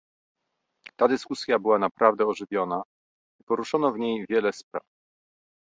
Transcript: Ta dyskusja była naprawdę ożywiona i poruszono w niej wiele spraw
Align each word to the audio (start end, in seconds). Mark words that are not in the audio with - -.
Ta 0.97 1.07
dyskusja 1.07 1.59
była 1.59 1.79
naprawdę 1.79 2.25
ożywiona 2.25 2.83
i 3.41 3.43
poruszono 3.43 3.91
w 3.91 3.99
niej 3.99 4.25
wiele 4.29 4.53
spraw 4.53 4.83